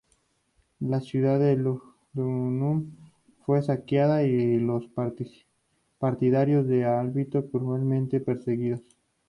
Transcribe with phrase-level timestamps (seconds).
[0.79, 2.89] La ciudad de Lugdunum
[3.45, 4.89] fue saqueada y los
[5.99, 8.81] partidarios de Albino cruelmente perseguidos.